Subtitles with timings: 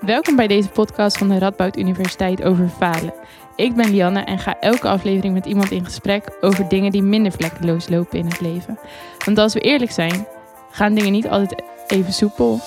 [0.00, 3.14] Welkom bij deze podcast van de Radboud Universiteit over falen.
[3.56, 7.32] Ik ben Lianne en ga elke aflevering met iemand in gesprek over dingen die minder
[7.32, 8.78] vlekkeloos lopen in het leven.
[9.24, 10.26] Want als we eerlijk zijn,
[10.70, 12.60] gaan dingen niet altijd even soepel.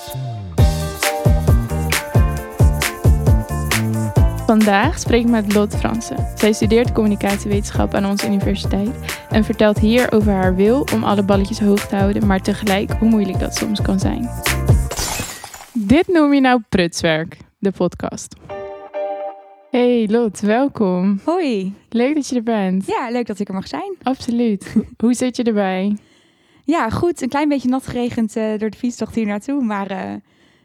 [4.46, 6.28] Vandaag spreek ik met Lot Fransen.
[6.34, 8.90] Zij studeert communicatiewetenschap aan onze universiteit
[9.30, 13.08] en vertelt hier over haar wil om alle balletjes hoog te houden, maar tegelijk hoe
[13.08, 14.30] moeilijk dat soms kan zijn.
[15.94, 18.34] Dit noem je nou prutswerk, de podcast.
[19.70, 21.20] Hey Lot, welkom.
[21.24, 21.74] Hoi.
[21.88, 22.86] Leuk dat je er bent.
[22.86, 23.96] Ja, leuk dat ik er mag zijn.
[24.02, 24.74] Absoluut.
[25.02, 25.96] Hoe zit je erbij?
[26.64, 27.22] Ja, goed.
[27.22, 30.14] Een klein beetje nat geregend uh, door de fietstocht hier naartoe, maar uh,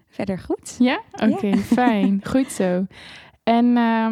[0.08, 0.76] verder goed.
[0.80, 1.02] Ja?
[1.12, 1.58] Oké, okay, ja.
[1.58, 2.22] fijn.
[2.24, 2.86] Goed zo.
[3.44, 4.08] En uh,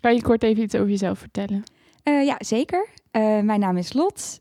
[0.00, 1.62] kan je kort even iets over jezelf vertellen?
[2.04, 2.88] Uh, ja, zeker.
[3.42, 4.40] mijn naam is Lot.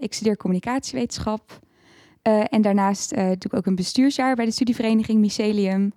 [0.00, 1.64] ik studeer communicatiewetenschap.
[2.48, 5.92] En daarnaast doe ik ook een bestuursjaar bij de studievereniging Mycelium.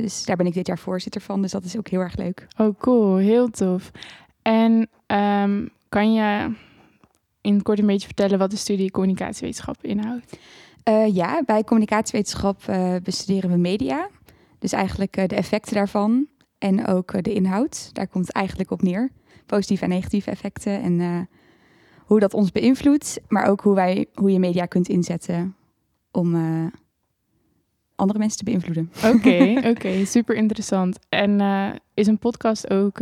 [0.00, 2.46] dus daar ben ik dit jaar voorzitter van, dus dat is ook heel erg leuk.
[2.58, 3.16] Oh, cool.
[3.16, 3.90] Heel tof.
[4.42, 6.52] En um, kan je
[7.40, 10.38] in kort een beetje vertellen wat de studie communicatiewetenschap inhoudt?
[10.88, 14.08] Uh, ja, bij communicatiewetenschap uh, bestuderen we media.
[14.58, 16.26] Dus eigenlijk uh, de effecten daarvan
[16.58, 17.90] en ook de inhoud.
[17.92, 19.10] Daar komt het eigenlijk op neer.
[19.46, 21.28] Positieve en negatieve effecten en
[22.04, 23.20] hoe dat ons beïnvloedt.
[23.28, 25.56] Maar ook hoe, wij, hoe je media kunt inzetten
[26.10, 26.34] om
[27.94, 28.90] andere mensen te beïnvloeden.
[28.96, 30.98] Oké, oké, okay, super interessant.
[31.08, 31.40] En
[31.94, 33.00] is een podcast ook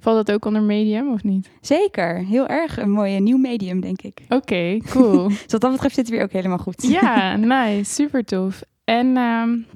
[0.00, 1.50] Valt dat ook onder medium of niet?
[1.60, 4.20] Zeker, heel erg een mooie nieuw medium, denk ik.
[4.24, 5.28] Oké, okay, cool.
[5.28, 6.82] dus wat dat betreft zitten we weer ook helemaal goed.
[6.82, 8.62] ja, nice, super tof.
[8.84, 9.66] En um,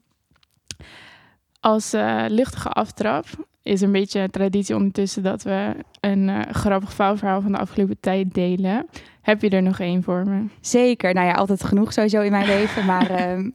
[1.60, 1.92] als
[2.28, 3.26] luchtige aftrap
[3.64, 8.34] is een beetje traditie ondertussen dat we een uh, grappig verhaal van de afgelopen tijd
[8.34, 8.86] delen.
[9.20, 10.44] Heb je er nog één voor me?
[10.60, 11.14] Zeker.
[11.14, 12.84] Nou ja, altijd genoeg sowieso in mijn leven.
[12.84, 13.54] Maar um,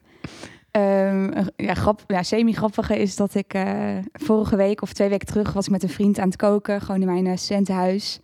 [0.78, 5.54] Um, ja, grap, ja, semi-grappige is dat ik uh, vorige week of twee weken terug
[5.54, 8.20] was ik met een vriend aan het koken, gewoon in mijn uh, studentenhuis.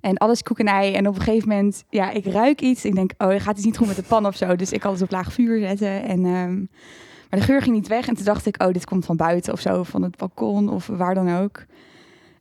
[0.00, 0.94] En alles koek en ei.
[0.94, 2.84] En op een gegeven moment, ja, ik ruik iets.
[2.84, 4.56] Ik denk, oh, gaat iets niet goed met de pan of zo.
[4.56, 6.02] Dus ik alles op laag vuur zetten.
[6.02, 6.68] En, um,
[7.32, 8.08] maar de geur ging niet weg.
[8.08, 10.86] En toen dacht ik, oh, dit komt van buiten of zo, van het balkon of
[10.86, 11.64] waar dan ook.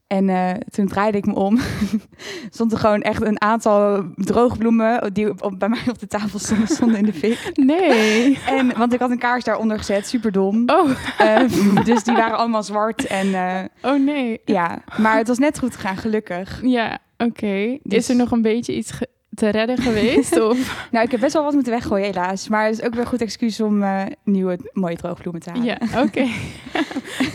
[0.08, 1.60] En uh, toen draaide ik me om.
[2.50, 6.68] stond er gewoon echt een aantal droogbloemen die op, bij mij op de tafel stonden,
[6.78, 7.52] stonden in de fik.
[7.54, 8.40] Nee.
[8.48, 10.64] En, want ik had een kaars daaronder gezet, super dom.
[10.70, 10.90] Oh.
[11.22, 13.08] Uh, dus die waren allemaal zwart.
[13.08, 14.42] En, uh, oh nee.
[14.46, 16.62] Ja, maar het was net goed gegaan, gelukkig.
[16.64, 17.30] Ja, oké.
[17.30, 17.80] Okay.
[17.84, 17.98] Dus...
[17.98, 18.92] Is er nog een beetje iets
[19.34, 20.40] te redden geweest?
[20.50, 20.88] Of?
[20.92, 22.48] nou, ik heb best wel wat moeten weggooien, helaas.
[22.48, 25.66] Maar het is ook weer een goed excuus om uh, nieuwe mooie droogbloemen te halen.
[25.66, 26.04] Ja, oké.
[26.08, 26.32] Okay.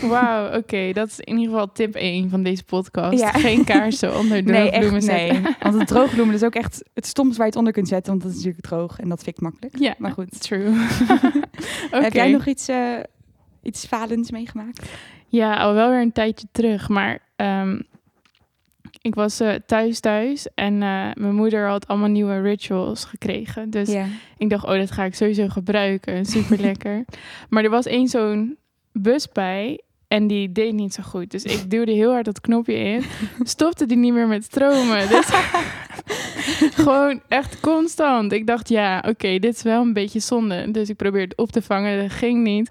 [0.09, 0.91] Wauw, oké.
[0.93, 3.19] Dat is in ieder geval tip 1 van deze podcast.
[3.19, 3.31] Ja.
[3.31, 5.41] Geen kaarsen onder droogbloemen nee, zetten.
[5.41, 8.11] Nee, want het droogbloemen is ook echt het stomste waar je het onder kunt zetten.
[8.11, 9.77] Want dat is natuurlijk droog en dat vind ik makkelijk.
[9.77, 10.41] Ja, maar goed.
[10.41, 10.69] True.
[11.87, 12.01] okay.
[12.01, 12.99] Heb jij nog iets, uh,
[13.61, 14.89] iets falends meegemaakt?
[15.27, 16.89] Ja, al wel weer een tijdje terug.
[16.89, 17.85] Maar um,
[19.07, 20.79] ik was uh, thuis thuis en uh,
[21.13, 23.69] mijn moeder had allemaal nieuwe rituals gekregen.
[23.69, 24.07] Dus yeah.
[24.37, 26.25] ik dacht, oh, dat ga ik sowieso gebruiken.
[26.25, 27.05] Super lekker.
[27.49, 28.57] maar er was één zo'n
[28.91, 31.31] bus bij en die deed niet zo goed.
[31.31, 33.03] Dus ik duwde heel hard dat knopje in.
[33.43, 35.09] Stopte die niet meer met stromen.
[35.09, 35.25] Dus
[36.85, 38.31] gewoon echt constant.
[38.31, 40.71] Ik dacht, ja, oké, okay, dit is wel een beetje zonde.
[40.71, 42.01] Dus ik probeerde het op te vangen.
[42.01, 42.69] Dat ging niet.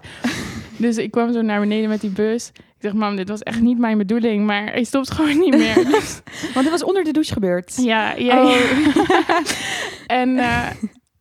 [0.77, 2.51] Dus ik kwam zo naar beneden met die bus.
[2.79, 5.75] Ik zeg, mam, dit was echt niet mijn bedoeling, maar hij stopt gewoon niet meer.
[5.75, 6.21] Dus...
[6.53, 7.75] Want het was onder de douche gebeurd.
[7.81, 8.43] Ja, ja.
[8.43, 8.55] Oh.
[10.21, 10.69] en uh,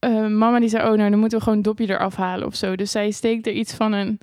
[0.01, 2.55] uh, mama die zei, oh, nou, dan moeten we gewoon een dopje eraf halen of
[2.55, 2.77] zo.
[2.77, 4.19] Dus zij steekt er iets van een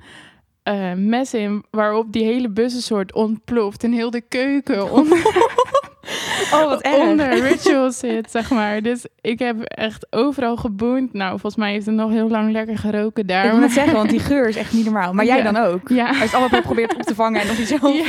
[0.64, 3.84] uh, mes in, waarop die hele bus een soort ontploft.
[3.84, 5.18] En heel de keuken onder,
[6.52, 6.96] oh, wat erg.
[6.96, 8.82] onder rituals zit, zeg maar.
[8.82, 11.12] Dus ik heb echt overal geboend.
[11.12, 13.44] Nou, volgens mij heeft het nog heel lang lekker geroken daar.
[13.44, 15.12] Ik moet zeggen, want die geur is echt niet normaal.
[15.12, 15.52] Maar jij ja.
[15.52, 15.88] dan ook?
[15.88, 16.14] Ja.
[16.14, 17.88] Hij is allemaal geprobeerd op te vangen en nog iets zo.
[17.88, 18.04] Ja,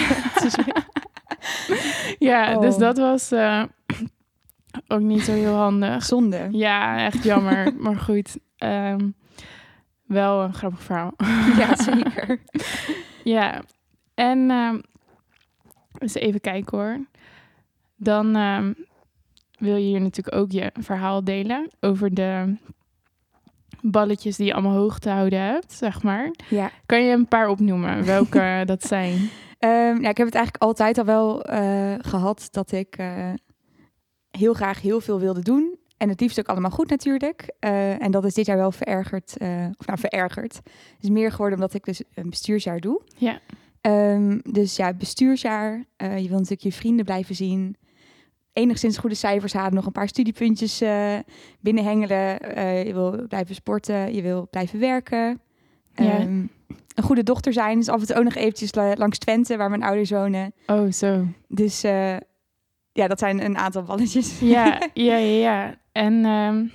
[2.20, 2.62] ja Oh.
[2.62, 3.64] dus dat was uh,
[4.88, 6.04] ook niet zo heel handig.
[6.04, 6.48] Zonde.
[6.52, 7.74] Ja, echt jammer.
[7.84, 8.38] maar goed.
[8.58, 9.16] Um,
[10.06, 11.14] wel een grappig verhaal.
[11.58, 12.40] Ja, zeker.
[13.36, 13.62] ja,
[14.14, 14.82] en um,
[15.98, 17.00] eens even kijken hoor.
[17.96, 18.76] Dan um,
[19.58, 22.56] wil je hier natuurlijk ook je verhaal delen over de
[23.82, 26.32] balletjes die je allemaal hoog te houden hebt, zeg maar.
[26.50, 26.72] Ja.
[26.86, 29.14] Kan je een paar opnoemen welke dat zijn?
[29.60, 33.34] Um, ja, ik heb het eigenlijk altijd al wel uh, gehad dat ik uh,
[34.32, 35.78] heel graag heel veel wilde doen.
[35.98, 37.56] En het liefst ook allemaal goed natuurlijk.
[37.60, 39.32] Uh, en dat is dit jaar wel verergerd.
[39.78, 40.56] Of nou, verergerd.
[40.56, 43.02] Het is meer geworden omdat ik dus een bestuursjaar doe.
[43.18, 43.40] Ja.
[43.82, 45.86] Um, dus ja, bestuursjaar.
[45.98, 47.76] Je wil natuurlijk je vrienden blijven zien.
[48.56, 49.74] Enigszins goede cijfers halen.
[49.74, 50.84] Nog een paar studiepuntjes
[51.60, 52.28] binnenhengelen.
[52.88, 54.14] je wil blijven sporten.
[54.14, 55.42] Je wil blijven werken.
[55.96, 56.18] Ja.
[56.20, 56.44] Ehm,
[56.96, 57.78] een goede dochter zijn.
[57.78, 60.54] Dus af en toe ook nog eventjes la- langs Twente, waar mijn ouders wonen.
[60.68, 61.26] Oh, zo.
[61.48, 62.18] Dus eh,
[62.92, 64.40] ja, dat zijn een aantal balletjes.
[64.40, 65.76] Ja, ja, ja, ja.
[65.92, 66.66] En ehm,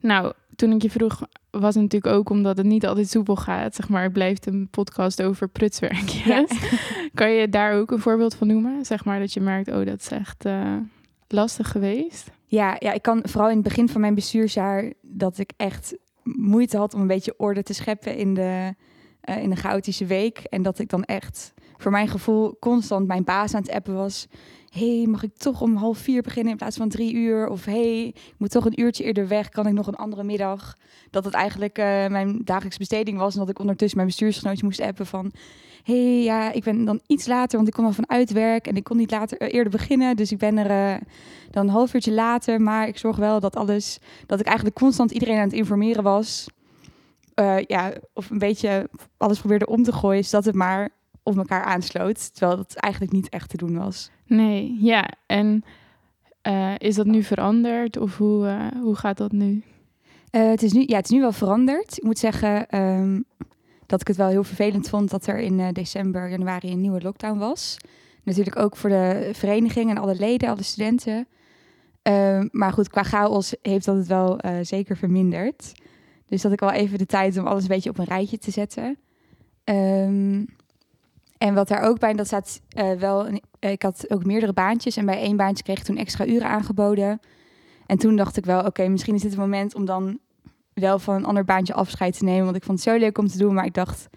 [0.00, 3.74] nou, toen ik je vroeg, was natuurlijk ook omdat het niet altijd soepel gaat.
[3.74, 6.24] Zeg maar, het blijft een podcast over prutswerkjes.
[6.24, 6.44] Ja.
[7.14, 8.84] Kan je daar ook een voorbeeld van noemen?
[8.84, 10.76] Zeg maar dat je merkt, oh, dat is echt eh,
[11.28, 12.30] lastig geweest.
[12.44, 16.76] Ja, ja, ik kan vooral in het begin van mijn bestuursjaar dat ik echt moeite
[16.76, 18.74] had om een beetje orde te scheppen in de,
[19.20, 20.38] eh, in de chaotische week.
[20.38, 24.26] En dat ik dan echt voor mijn gevoel constant mijn baas aan het appen was.
[24.70, 27.48] Hey, mag ik toch om half vier beginnen in plaats van drie uur?
[27.48, 29.48] Of hey, ik moet toch een uurtje eerder weg.
[29.48, 30.76] Kan ik nog een andere middag?
[31.10, 33.32] Dat het eigenlijk eh, mijn dagelijkse besteding was.
[33.32, 35.32] En dat ik ondertussen mijn bestuursgenootje moest appen van...
[35.82, 38.66] hey, ja, ik ben dan iets later, want ik kom dan vanuit werk.
[38.66, 40.16] En ik kon niet later, eh, eerder beginnen.
[40.16, 41.00] Dus ik ben er eh,
[41.50, 42.60] dan een half uurtje later.
[42.60, 43.98] Maar ik zorg wel dat alles...
[44.26, 46.46] Dat ik eigenlijk constant iedereen aan het informeren was.
[47.66, 50.24] Ja, of een beetje alles probeerde om te gooien.
[50.24, 50.90] Zodat het maar
[51.28, 52.34] op elkaar aansloot.
[52.34, 54.10] Terwijl dat eigenlijk niet echt te doen was.
[54.26, 55.08] Nee, ja.
[55.26, 55.64] En
[56.42, 57.98] eh, is dat nu veranderd?
[57.98, 59.62] Of hoe, eh, hoe gaat dat nu?
[60.30, 61.96] Eh, het, is nu, ja, het is nu wel veranderd.
[61.96, 63.20] Ik moet zeggen ehm,
[63.86, 67.38] dat ik het wel heel vervelend vond dat er in december, januari een nieuwe lockdown
[67.38, 67.76] was.
[68.22, 71.28] Natuurlijk ook voor de vereniging en alle leden, alle studenten.
[72.02, 75.72] Ehm, maar goed, qua chaos heeft dat het wel zeker verminderd.
[76.26, 78.50] Dus dat ik wel even de tijd om alles een beetje op een rijtje te
[78.50, 78.98] zetten.
[79.64, 80.44] Ehm,
[81.38, 83.26] en wat daar ook bij, dat staat eh, wel.
[83.58, 86.48] eh, ik had ook meerdere baantjes en bij één baantje kreeg ik toen extra uren
[86.48, 87.20] aangeboden.
[87.86, 90.18] En toen dacht ik wel, oké, misschien is dit het moment om dan
[90.72, 92.44] wel van een ander baantje afscheid te nemen.
[92.44, 94.08] Want ik vond het zo leuk om te doen, maar ik dacht,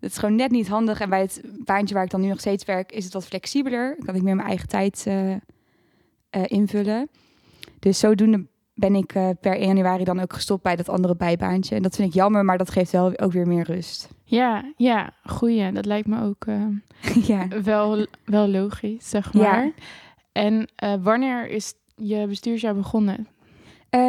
[0.00, 1.00] het is gewoon net niet handig.
[1.00, 3.96] En bij het baantje waar ik dan nu nog steeds werk, is het wat flexibeler.
[4.04, 7.10] Kan ik meer mijn eigen tijd eh, invullen.
[7.78, 8.46] Dus zodoende
[8.80, 11.74] ben ik eh, per 1 januari dan ook gestopt bij dat andere bijbaantje.
[11.76, 14.08] En dat vind ik jammer, maar dat geeft wel ook weer meer rust.
[14.24, 15.72] Ja, ja, goeie.
[15.72, 16.66] Dat lijkt me ook eh,
[17.32, 17.48] ja.
[17.62, 19.40] wel, wel logisch, zeg Ja.
[19.40, 19.72] maar.
[20.32, 23.26] En eh, wanneer is je bestuursjaar begonnen?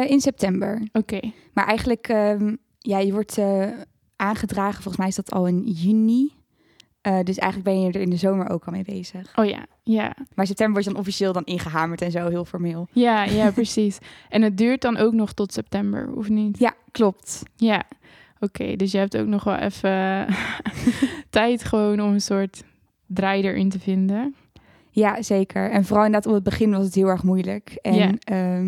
[0.06, 0.88] In september.
[0.92, 1.20] Oké,
[1.52, 3.38] Maar eigenlijk, ehm, ja, je wordt
[4.16, 4.74] aangedragen.
[4.74, 6.32] Volgens mij is dat al in juni.
[7.02, 9.32] Eh, dus eigenlijk ben je er in de zomer ook al mee bezig.
[9.38, 10.16] oh ja, ja.
[10.34, 12.88] Maar september wordt dan officieel dan ingehamerd en zo, heel formeel.
[12.92, 13.98] Ja, ja, precies.
[14.28, 16.58] En het duurt dan ook nog tot september, of niet?
[16.58, 17.42] Ja, klopt.
[17.56, 17.82] Ja,
[18.40, 18.76] oké.
[18.76, 20.26] dus je hebt ook nog wel even
[21.30, 22.62] tijd gewoon om een soort
[23.06, 24.34] draai erin te vinden.
[24.90, 25.70] Ja, zeker.
[25.70, 27.78] En vooral inderdaad op het begin was het heel erg moeilijk.
[27.82, 28.10] En Ja.
[28.20, 28.62] ja,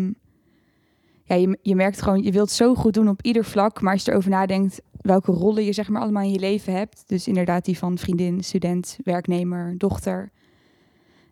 [1.23, 3.81] ja je, je merkt gewoon, je wilt zo goed doen op ieder vlak.
[3.81, 7.03] Maar als je erover nadenkt welke rollen je zeg maar allemaal in je leven hebt.
[7.07, 10.31] Dus inderdaad die van vriendin, student, werknemer, dochter.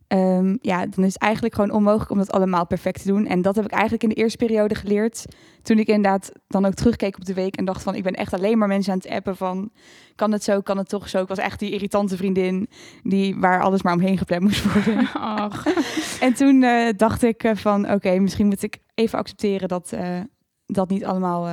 [0.07, 3.27] Ehm, ja, dan is het eigenlijk gewoon onmogelijk om dat allemaal perfect te doen.
[3.27, 5.25] En dat heb ik eigenlijk in de eerste periode geleerd.
[5.61, 7.95] Toen ik inderdaad dan ook terugkeek op de week en dacht van...
[7.95, 9.71] ik ben echt alleen maar mensen aan het appen van...
[10.15, 11.21] kan het zo, kan het toch zo.
[11.21, 12.69] Ik was echt die irritante vriendin
[13.03, 15.09] die, waar alles maar omheen gepland moest worden.
[15.13, 15.65] Ach,
[16.19, 20.19] En toen eh, dacht ik eh, van, oké, misschien moet ik even accepteren dat eh,
[20.65, 21.47] dat niet allemaal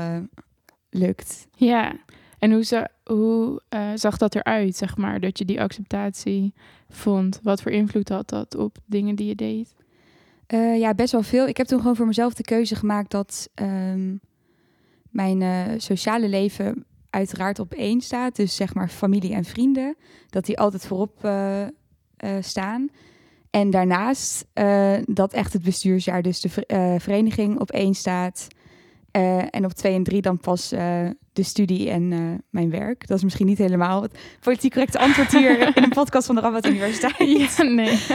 [0.91, 1.47] lukt.
[1.57, 1.93] ja.
[2.41, 6.55] En hoe, hoe eh, zag dat eruit, zeg maar, dat je die acceptatie
[6.89, 7.41] vond?
[7.43, 9.75] Wat voor invloed had dat op dingen die je deed?
[10.47, 11.47] Eh, ja, best wel veel.
[11.47, 14.15] Ik heb toen gewoon voor mezelf de keuze gemaakt dat ehm,
[15.11, 18.37] mijn eh, sociale leven uiteraard op één staat.
[18.37, 19.97] Dus zeg maar familie en vrienden,
[20.29, 21.31] dat die altijd voorop
[22.41, 22.89] staan.
[23.51, 24.47] En daarnaast
[25.05, 28.49] dat echt het bestuursjaar, dus de ver- vereniging op één staat.
[29.11, 32.19] Eh, en op twee en drie dan pas eh, de studie en eh,
[32.51, 33.07] mijn werk.
[33.07, 36.41] Dat is misschien niet helemaal het politiek correcte antwoord hier in een podcast van de
[36.41, 37.17] Rabat Universiteit.
[37.57, 37.99] Ja, nee.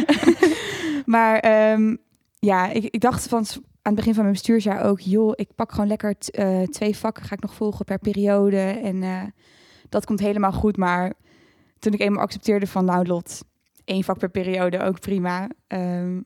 [1.06, 1.96] Maar ehm,
[2.40, 5.72] ja, ik, ik dacht van aan het begin van mijn bestuursjaar ook, joh, ik pak
[5.72, 6.32] gewoon lekker t-
[6.72, 8.58] twee vakken, ga ik nog volgen per periode.
[8.60, 9.34] En
[9.90, 10.78] dat komt helemaal goed.
[10.78, 11.14] Maar
[11.80, 13.44] toen ik eenmaal accepteerde van, nou Lot,
[13.86, 15.50] één vak per periode ook prima.
[15.68, 16.22] Ehm,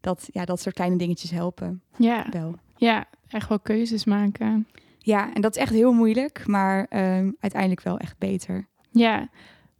[0.00, 2.54] dat, ja, dat soort kleine dingetjes helpen Ja, wel.
[2.76, 4.66] ja, echt wel keuzes maken.
[4.98, 8.68] Ja, en dat is echt heel moeilijk, maar ehm, uiteindelijk wel echt beter.
[8.90, 9.28] Ja,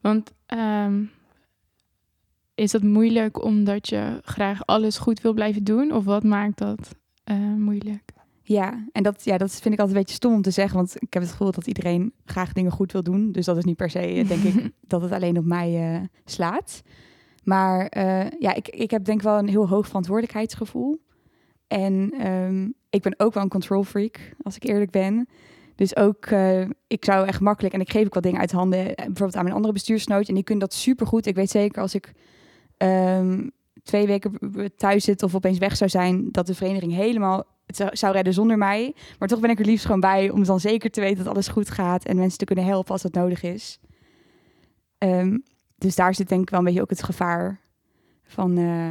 [0.00, 1.04] want ehm,
[2.54, 5.92] is dat moeilijk omdat je graag alles goed wil blijven doen?
[5.92, 8.12] Of wat maakt dat eh, moeilijk?
[8.42, 10.94] Ja, en dat, ja, dat vind ik altijd een beetje stom om te zeggen, want
[10.98, 13.32] ik heb het gevoel dat iedereen graag dingen goed wil doen.
[13.32, 16.02] Dus dat is niet per se, eh, denk ik, dat het alleen op mij eh,
[16.24, 16.82] slaat.
[17.44, 17.98] Maar
[18.38, 21.00] ja, ik, ik heb denk wel een heel hoog verantwoordelijkheidsgevoel.
[21.66, 25.28] En ehm, ik ben ook wel een control freak, als ik eerlijk ben.
[25.74, 28.78] Dus ook, eh, ik zou echt makkelijk, en ik geef ook wat dingen uit handen,
[28.78, 30.28] eh, bijvoorbeeld aan mijn andere bestuursnoot.
[30.28, 31.26] En die kunnen dat supergoed.
[31.26, 32.12] Ik weet zeker als ik
[32.76, 33.48] ehm,
[33.82, 34.38] twee weken
[34.76, 37.44] thuis zit of opeens weg zou zijn, dat de vereniging helemaal
[37.92, 38.94] zou redden zonder mij.
[39.18, 41.48] Maar toch ben ik er liefst gewoon bij om dan zeker te weten dat alles
[41.48, 43.80] goed gaat en mensen te kunnen helpen als dat nodig is.
[44.98, 45.38] Ehm,
[45.78, 47.60] dus daar zit denk ik wel een beetje ook het gevaar
[48.22, 48.90] van, eh,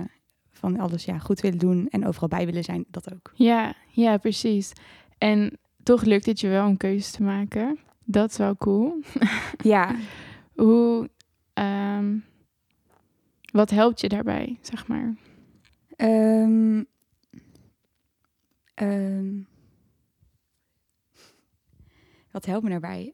[0.60, 2.86] van alles ja, goed willen doen en overal bij willen zijn.
[2.88, 3.32] Dat ook.
[3.36, 4.72] Ja, ja, precies.
[5.18, 7.80] En toch lukt het je wel om keuzes te maken.
[8.06, 9.00] Dat is wel cool.
[9.64, 9.96] Ja,
[10.56, 11.10] Hoe,
[11.54, 12.18] ehm,
[13.52, 15.16] wat helpt je daarbij, zeg maar?
[15.96, 16.84] Ehm,
[18.74, 19.42] ehm,
[22.32, 23.12] wat helpt me daarbij?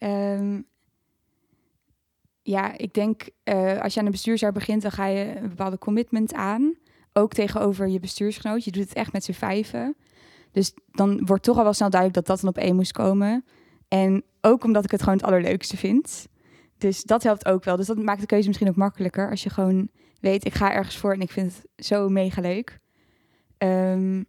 [2.41, 5.77] Ja, ik denk eh, als je aan een bestuursjaar begint, dan ga je een bepaalde
[5.77, 6.75] commitment aan.
[7.17, 8.63] Ook tegenover je bestuursgenoot.
[8.63, 9.95] Je doet het echt met z'n vijven.
[10.51, 13.45] Dus dan wordt toch al wel snel duidelijk dat dat dan op één moest komen.
[13.87, 16.27] En ook omdat ik het gewoon het allerleukste vind.
[16.77, 17.75] Dus dat helpt ook wel.
[17.75, 19.29] Dus dat maakt de keuze misschien ook makkelijker.
[19.29, 22.79] Als je gewoon weet, ik ga ergens voor en ik vind het zo mega leuk.
[23.57, 24.23] Ehm,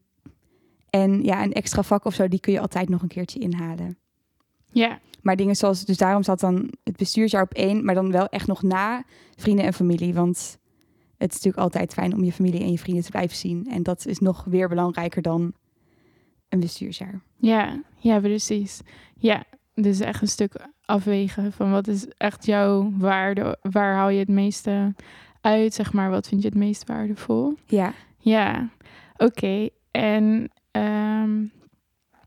[0.91, 3.99] en ja, een extra vak of zo, die kun je altijd nog een keertje inhalen.
[4.71, 8.29] Ja, Maar dingen zoals, dus daarom zat dan het bestuursjaar op één, maar dan wel
[8.29, 9.05] echt nog na
[9.37, 10.15] vrienden en familie.
[10.15, 10.59] Want
[11.19, 13.67] het is natuurlijk altijd fijn om je familie en je vrienden te blijven zien.
[13.71, 15.53] En dat is nog weer belangrijker dan
[16.49, 17.21] een bestuursjaar.
[17.37, 18.81] ja, ja, precies.
[19.19, 19.45] Ja,
[19.75, 23.59] dus echt een stuk afwegen van wat is echt jouw waarde?
[23.63, 24.95] Waar haal je het meeste
[25.41, 26.11] uit, zeg maar?
[26.11, 27.55] Wat vind je het meest waardevol?
[27.67, 27.93] Ja.
[28.19, 28.69] Ja,
[29.17, 29.69] oké.
[29.91, 31.45] En ehm,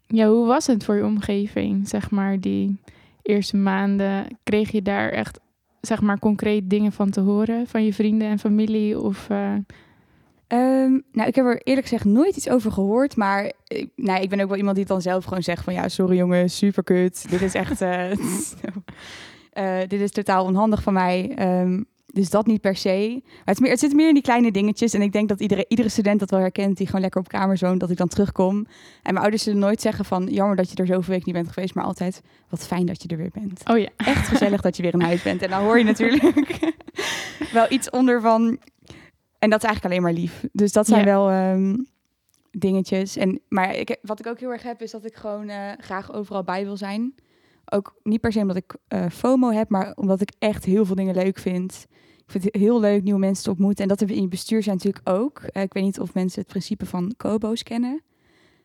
[0.07, 2.79] ja, hoe was het voor je omgeving, zeg maar, die
[3.21, 4.37] eerste maanden?
[4.43, 5.39] Kreeg je daar echt,
[5.81, 8.99] zeg maar, concreet dingen van te horen van je vrienden en familie?
[8.99, 9.53] Of, eh,
[10.49, 13.15] Ehm, nou, ik heb er eerlijk gezegd nooit iets over gehoord.
[13.15, 15.73] Maar ik, nou, ik ben ook wel iemand die het dan zelf gewoon zegt van...
[15.73, 17.29] ja, sorry jongen, super kut.
[17.29, 17.81] Dit is echt...
[17.81, 18.11] eh,
[19.51, 21.31] eh, dit is totaal onhandig van mij.
[21.35, 21.83] Ehm,
[22.19, 23.21] dus dat niet per se.
[23.23, 24.93] Maar het, meer, het zit meer in die kleine dingetjes.
[24.93, 26.77] En ik denk dat iedere, iedere student dat wel herkent...
[26.77, 28.57] die gewoon lekker op kamers woont, dat ik dan terugkom.
[28.57, 28.67] En
[29.03, 30.27] mijn ouders zullen nooit zeggen van...
[30.27, 31.73] jammer dat je er zoveel week niet bent geweest.
[31.73, 34.83] Maar altijd, wat fijn dat je er weer bent oh ja, echt gezellig dat je
[34.83, 35.41] weer in huis bent.
[35.41, 36.73] En dan hoor je natuurlijk
[37.53, 38.59] wel iets onder van.
[39.39, 40.43] En dat is eigenlijk alleen maar lief.
[40.51, 41.05] Dus dat zijn Ja.
[41.05, 41.75] wel ehm,
[42.51, 43.17] dingetjes.
[43.17, 46.13] En, maar ik, wat ik ook heel erg heb, is dat ik gewoon eh, graag
[46.13, 47.15] overal bij wil zijn.
[47.65, 50.95] Ook niet per se omdat ik eh, FOMO heb, maar omdat ik echt heel veel
[50.95, 51.85] dingen leuk vind.
[52.29, 53.83] Ik vind het heel leuk nieuwe mensen te ontmoeten.
[53.83, 55.41] En dat hebben we in je bestuur zijn natuurlijk ook.
[55.43, 58.01] Eh, ik weet niet of mensen het principe van Kobo's kennen.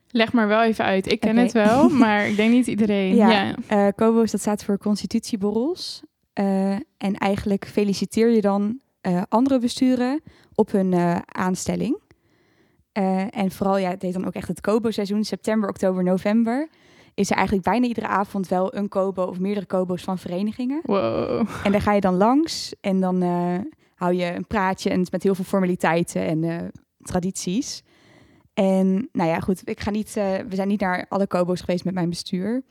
[0.09, 1.11] leg maar wel even uit.
[1.11, 3.15] Ik ken het wel, maar ik denk niet iedereen.
[3.15, 3.29] Ja.
[3.29, 6.01] Ja, Eh Kobo's, dat staat voor constitutieborrels.
[6.33, 8.79] Eh, en eigenlijk feliciteer je dan
[9.29, 10.21] andere besturen
[10.55, 10.93] op hun
[11.25, 11.99] aanstelling.
[13.29, 16.67] En vooral, ja, het heet dan ook echt het Kobo-seizoen, september, oktober, november.
[17.15, 20.81] Is er eigenlijk bijna iedere avond wel een Kobo of meerdere Kobo's van verenigingen.
[20.83, 21.47] wow.
[21.63, 23.57] En daar ga je dan langs en dan eh,
[23.95, 26.57] hou je een praatje en met heel veel formaliteiten en eh,
[27.01, 27.83] tradities.
[28.53, 31.85] En nou ja, goed, ik ga niet, eh, we zijn niet naar alle Kobo's geweest
[31.85, 32.63] met mijn bestuur.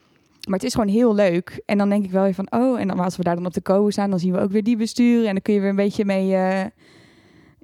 [0.49, 1.63] Maar het is gewoon heel leuk.
[1.67, 3.55] En dan denk ik wel weer van, oh, en dan als we daar dan op
[3.55, 5.27] de Kobo staan, dan zien we ook weer die besturen.
[5.27, 6.27] En dan kun je weer een beetje mee,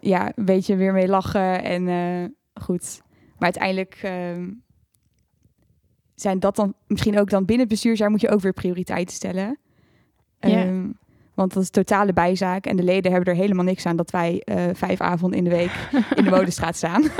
[0.01, 1.65] ja, een beetje weer mee lachen.
[1.65, 3.03] En goed.
[3.39, 4.49] Maar uiteindelijk ehm,
[6.21, 9.59] zijn dat dan misschien ook dan binnen het bestuursjaar moet je ook weer prioriteiten stellen.
[10.39, 10.87] Ehm,
[11.35, 12.67] want dat is totale bijzaak.
[12.67, 15.51] En de leden hebben er helemaal niks aan dat wij eh, vijf avonden in de
[15.51, 17.03] week in de modestraat staan.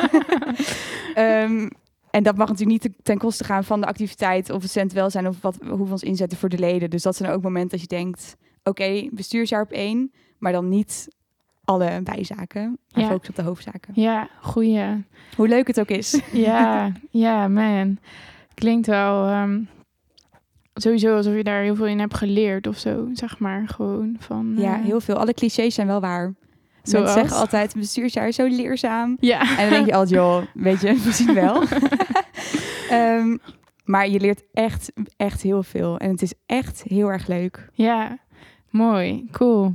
[1.15, 1.69] Ehm,
[2.11, 5.29] en dat mag natuurlijk niet ten koste gaan van de activiteit of het cent welzijn
[5.29, 6.91] of wat, hoe we ons inzetten voor de leden.
[6.91, 11.09] Dus dat zijn ook momenten dat je denkt, oké, bestuursjaar op één, maar dan niet
[11.65, 13.11] alle bijzaken, maar Ja.
[13.11, 13.93] focus op de hoofdzaken.
[13.97, 15.05] Ja, goeie.
[15.37, 16.21] Hoe leuk het ook is.
[16.33, 17.99] Ja, ja, man.
[18.61, 19.63] Klinkt wel ehm,
[20.75, 23.69] sowieso alsof je daar heel veel in hebt geleerd of zo, zeg maar.
[23.69, 24.55] Gewoon van...
[24.57, 25.17] Ja, eh, heel veel.
[25.17, 26.35] Alle clichés zijn wel waar.
[26.83, 27.05] Zoals?
[27.05, 29.17] Mensen zeggen altijd, bestuursjaar is zo leerzaam.
[29.21, 29.41] Ja.
[29.41, 31.63] En dan denk je altijd, joh, weet je, we zien wel.
[32.91, 33.37] Ehm,
[33.85, 35.99] maar je leert echt, echt heel veel.
[35.99, 37.69] En het is echt heel erg leuk.
[37.73, 38.19] Ja,
[38.71, 39.75] mooi, cool.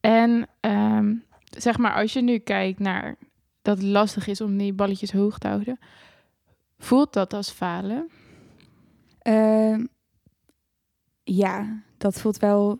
[0.00, 1.14] En ehm,
[1.58, 3.16] zeg maar, als je nu kijkt naar
[3.62, 5.78] dat het lastig is om die balletjes hoog te houden,
[6.84, 8.10] voelt dat als falen?
[9.18, 9.86] Ehm,
[11.22, 12.78] ja, dat voelt wel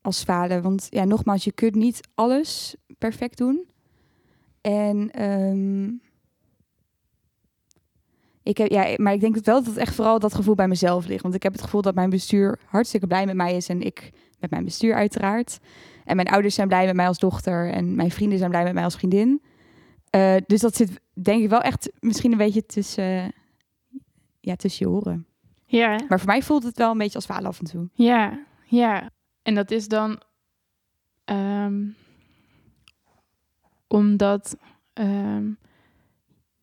[0.00, 0.62] als falen.
[0.62, 3.68] Want ja, nogmaals, je kunt niet alles perfect doen.
[4.60, 5.86] En ehm,
[8.42, 11.22] ik heb, ja, maar ik denk wel dat echt vooral dat gevoel bij mezelf ligt.
[11.22, 13.68] Want ik heb het gevoel dat mijn bestuur hartstikke blij met mij is.
[13.68, 15.58] En ik met mijn bestuur uiteraard.
[16.04, 17.70] En mijn ouders zijn blij met mij als dochter.
[17.70, 19.42] En mijn vrienden zijn blij met mij als vriendin.
[20.10, 23.32] Eh, dus dat zit denk ik wel echt misschien een beetje tussen,
[24.40, 25.26] ja, tussen je oren.
[25.66, 27.88] Ja, Maar voor mij voelt het wel een beetje als falen af en toe.
[27.92, 29.10] ja, ja.
[29.42, 30.20] En dat is dan
[31.24, 31.86] ehm,
[33.86, 34.56] omdat
[34.92, 35.50] ehm,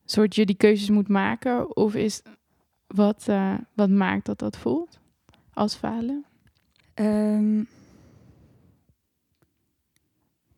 [0.06, 2.22] soort je die keuzes moet maken, of is
[2.88, 5.00] wat, eh, wat maakt dat dat voelt
[5.54, 6.26] als falen?
[6.94, 7.64] Ehm,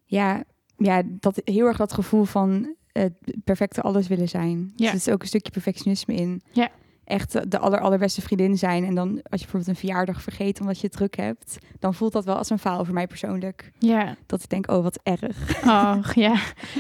[0.06, 0.44] ja,
[0.78, 4.72] ja, dat heel erg dat gevoel van het perfecte alles willen zijn.
[4.76, 4.90] Dus Ja.
[4.90, 6.42] er is ook een stukje perfectionisme in.
[6.52, 6.70] Ja.
[7.08, 8.86] Echt de aller, allerbeste vriendin zijn.
[8.86, 12.12] En dan als je bijvoorbeeld een verjaardag vergeet omdat je het druk hebt, dan voelt
[12.14, 13.72] dat wel als een faal voor mij persoonlijk.
[13.80, 15.64] Ja, Dat ik denk, oh wat erg.
[15.66, 16.36] ach ja,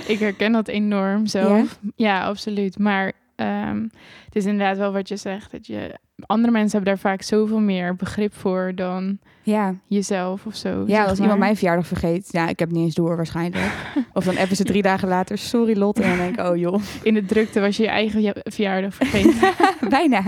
[0.07, 1.79] ik herken dat enorm zelf.
[1.96, 2.79] Ja, absoluut.
[2.79, 3.82] Maar ehm,
[4.25, 5.51] het is inderdaad wel wat je zegt.
[5.51, 10.56] Dat je, andere mensen hebben daar vaak zoveel meer begrip voor dan Ja, jezelf of
[10.56, 10.84] zo.
[10.88, 13.72] ja als iemand mijn verjaardag vergeet, ja, ik heb het niet eens door waarschijnlijk.
[14.13, 16.00] of dan appen ze drie dagen later, sorry Lot.
[16.00, 18.94] En dan denk ik, oh joh, In de drukte was je je eigen ja- verjaardag
[18.96, 19.53] vergeten.
[19.89, 20.22] bijna.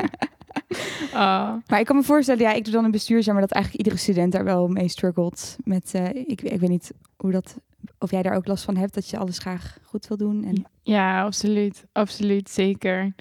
[1.68, 4.02] Maar ik kan me voorstellen, ja, ik doe dan een bestuursjaar, maar dat eigenlijk iedere
[4.04, 5.56] student daar wel mee struggelt.
[5.64, 7.60] Met, eh, ik, ik weet niet hoe dat,
[8.00, 10.44] of jij daar ook last van hebt, dat je alles graag goed wil doen.
[10.44, 11.86] En, Ja, absoluut.
[11.92, 13.14] Absoluut, zeker.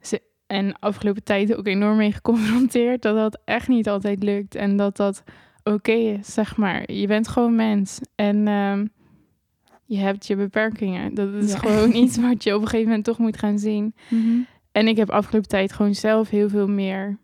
[0.00, 4.54] Ze- En afgelopen tijd ook enorm mee geconfronteerd dat dat echt niet altijd lukt.
[4.54, 5.22] En dat dat
[5.64, 6.92] oké is, zeg maar.
[6.92, 8.00] Je bent gewoon mens.
[8.14, 8.86] En ehm,
[9.84, 11.14] je hebt je beperkingen.
[11.14, 11.58] Dat is Ja.
[11.58, 13.94] gewoon iets wat je op een gegeven moment toch moet gaan zien.
[14.76, 17.18] En ik heb afgelopen tijd gewoon zelf heel veel meer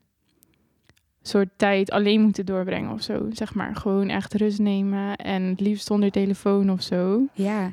[1.22, 3.26] soort tijd alleen moeten doorbrengen of zo.
[3.32, 7.22] Zeg maar, gewoon echt rust nemen en het liefst zonder telefoon of zo.
[7.32, 7.72] Ja.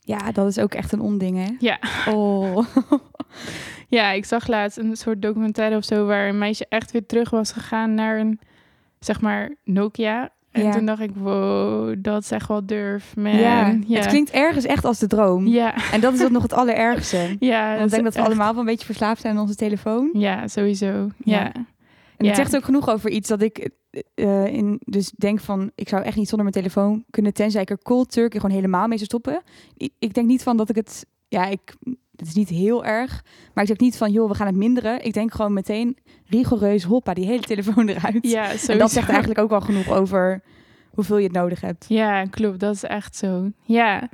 [0.00, 1.54] ja, dat is ook echt een onding, hè?
[1.58, 1.78] Ja.
[2.14, 2.66] Oh.
[3.90, 7.30] Ja, ik zag laatst een soort documentaire of zo waar een meisje echt weer terug
[7.30, 8.40] was gegaan naar een,
[8.98, 10.30] zeg maar, Nokia.
[10.58, 10.72] En Ja.
[10.72, 13.36] toen dacht ik, wow, dat is echt wel durf, man.
[13.36, 13.78] ja.
[13.86, 13.98] ja.
[13.98, 15.46] het klinkt ergens echt als de droom.
[15.46, 17.36] Ja, En dat is ook nog het allerergste.
[17.40, 17.70] ja.
[17.72, 20.10] Want ik denk dat we allemaal wel een beetje verslaafd zijn aan onze telefoon.
[20.12, 20.86] Ja, sowieso.
[20.86, 21.08] Ja.
[21.24, 21.52] Ja.
[22.16, 23.68] En het zegt ook genoeg over iets dat ik
[24.14, 27.70] eh, in, dus denk van, ik zou echt niet zonder mijn telefoon kunnen, tenzij ik
[27.70, 29.42] er cold turkey gewoon helemaal mee zou stoppen.
[29.76, 31.74] Ik, ik denk niet van dat ik het, ja, ik,
[32.18, 35.04] het is niet heel erg, maar ik zeg niet van, joh, we gaan het minderen.
[35.04, 35.96] Ik denk gewoon meteen
[36.26, 38.18] rigoureus, hoppa, die hele telefoon eruit.
[38.30, 38.72] Ja, sowieso.
[38.72, 40.42] en dat zegt eigenlijk ook wel genoeg over
[40.90, 41.84] hoeveel je het nodig hebt.
[41.88, 42.60] Ja, klopt.
[42.60, 43.50] Dat is echt zo.
[43.62, 44.08] Ja,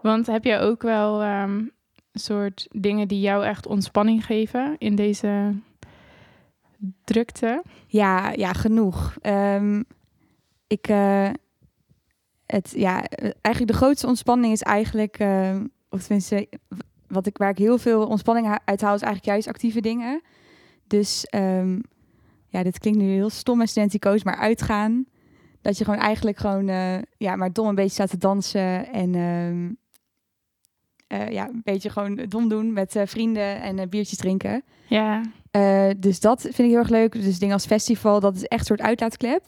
[0.00, 1.72] want heb jij ook wel een
[2.12, 5.54] soort dingen die jou echt ontspanning geven in deze
[7.04, 7.62] drukte?
[7.86, 9.16] Ja, ja, genoeg.
[9.20, 9.82] Ehm,
[10.66, 11.30] ik, eh,
[12.46, 15.56] het, ja, eh, eigenlijk de grootste ontspanning is eigenlijk, eh,
[15.88, 16.48] of tenminste,
[17.10, 20.22] wat ik, waar ik heel veel ontspanning uit haal, is eigenlijk juist actieve dingen.
[20.86, 21.78] Dus ehm,
[22.46, 25.06] ja, dit klinkt nu heel stom en studenticoos, maar uitgaan.
[25.62, 29.14] Dat je gewoon eigenlijk gewoon, eh, ja, maar dom een beetje staat te dansen en
[29.14, 29.70] ehm,
[31.06, 34.62] eh, ja, een beetje gewoon dom doen met eh, vrienden en biertjes drinken.
[34.86, 35.22] Ja,
[35.96, 37.12] dus dat vind ik heel erg leuk.
[37.12, 39.44] Dus dingen als festival, dat is echt een soort uitlaatklep.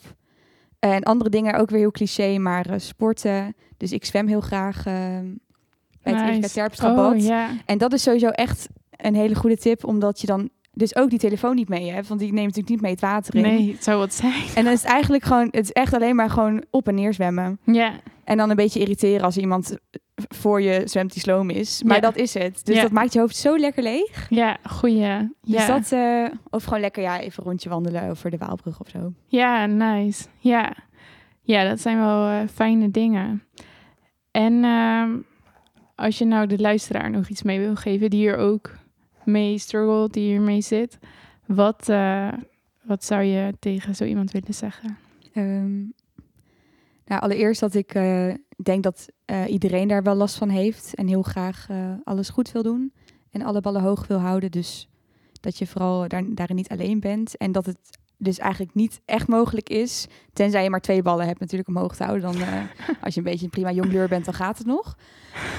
[0.79, 3.55] En andere dingen ook weer heel cliché, maar sporten.
[3.77, 5.27] Dus ik zwem heel graag ehm,
[6.03, 7.33] bij het Nice.
[7.33, 7.49] Oh.
[7.67, 11.19] En dat is sowieso echt een hele goede tip, omdat je dan dus ook die
[11.19, 12.09] telefoon niet mee hebt.
[12.09, 13.43] Want die neemt natuurlijk niet mee het water in.
[13.43, 14.43] Nee, het zou wat zijn.
[14.55, 17.15] En dan is het eigenlijk gewoon, het is echt alleen maar gewoon op en neer
[17.15, 17.59] zwemmen.
[17.65, 17.93] Ja,
[18.25, 19.77] En dan een beetje irriteren als iemand
[20.15, 21.83] voor je zwemt die sloom is.
[21.83, 22.01] Maar Ja.
[22.01, 22.65] dat is het.
[22.65, 22.83] Dus Ja.
[22.83, 24.27] dat maakt je hoofd zo lekker leeg.
[24.29, 24.99] ja, goeie.
[24.99, 25.29] Ja.
[25.41, 29.13] Dus dat, eh, of gewoon lekker ja, even rondje wandelen over de Waalbrug of zo.
[29.27, 30.25] ja, nice.
[30.39, 30.77] Ja.
[31.43, 33.43] ja, dat zijn wel eh, fijne dingen.
[34.31, 35.11] En ehm,
[36.03, 38.71] als je nou de luisteraar nog iets mee wil geven die hier ook
[39.25, 40.99] mee struggelt, die hiermee zit,
[41.47, 42.33] wat, eh,
[42.83, 44.99] wat zou je tegen zo iemand willen zeggen?
[45.33, 45.79] Ehm,
[47.05, 51.07] nou, allereerst dat ik eh, denk dat eh, iedereen daar wel last van heeft en
[51.07, 51.69] heel graag
[52.05, 52.93] alles goed wil doen
[53.31, 54.51] en alle ballen hoog wil houden.
[54.51, 54.89] Dus
[55.41, 59.29] dat je vooral daar, daarin niet alleen bent en dat het dus eigenlijk niet echt
[59.29, 62.33] mogelijk is, tenzij je maar twee ballen hebt natuurlijk om hoog te houden.
[62.33, 62.63] Dan, eh,
[63.05, 64.97] als je een beetje een prima jongleur bent, dan gaat het nog.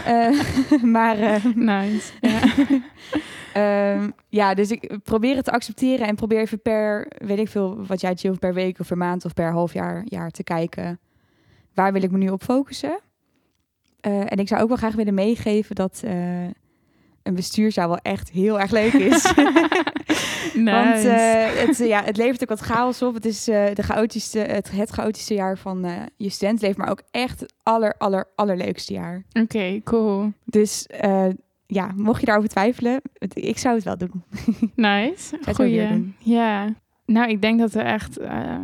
[0.06, 0.41] Eh,
[0.95, 2.12] maar Nice.
[3.54, 3.91] Ja.
[3.93, 7.86] Ehm, ja, dus ik probeer het te accepteren en probeer even per, weet ik veel,
[7.86, 10.99] wat jij chill per week of per maand of per half jaar, jaar te kijken.
[11.73, 12.99] Waar wil ik me nu op focussen?
[14.02, 16.04] En ik zou ook wel graag willen meegeven dat
[17.23, 19.23] een bestuursjaar wel echt heel erg leuk is.
[20.53, 20.71] nice.
[20.71, 23.13] Want eh, het, ja, het levert ook wat chaos op.
[23.13, 27.01] Het is eh, de chaotischste, het, het chaotische jaar van eh, je studentleven, maar ook
[27.12, 29.23] echt het aller, aller, allerleukste jaar.
[29.41, 30.31] Oké, cool.
[30.45, 31.25] Dus eh,
[31.67, 34.23] ja, mocht je daarover twijfelen, het- ik zou het wel doen.
[34.75, 35.38] Nice.
[35.53, 35.88] Goeie.
[35.88, 36.15] doen.
[36.19, 36.67] Ja.
[37.05, 38.55] Nou, ik denk dat we echt eh,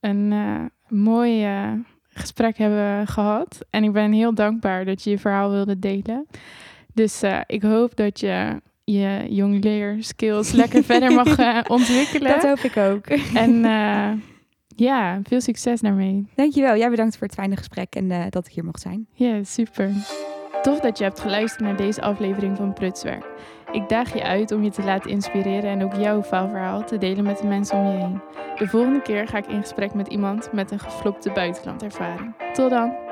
[0.00, 0.64] een eh,
[0.98, 1.72] mooi eh,
[2.08, 3.58] gesprek hebben gehad.
[3.70, 6.26] En ik ben heel dankbaar dat je je verhaal wilde delen.
[6.98, 12.32] Dus eh, ik hoop dat je je jongleer skills lekker verder mag eh, ontwikkelen.
[12.32, 13.06] Dat hoop ik ook.
[13.44, 14.10] En eh,
[14.76, 16.26] ja, veel succes daarmee.
[16.34, 16.76] Dankjewel.
[16.76, 19.06] Jij bedankt voor het fijne gesprek en dat ik hier mocht zijn.
[19.12, 19.90] Ja, super.
[20.62, 23.26] Tof dat je hebt geluisterd naar deze aflevering van Prutswerk.
[23.72, 27.24] Ik daag je uit om je te laten inspireren en ook jouw faalverhaal te delen
[27.24, 28.20] met de mensen om je heen.
[28.56, 32.34] De volgende keer ga ik in gesprek met iemand met een geflopte buitenlandervaring.
[32.52, 33.07] Tot dan!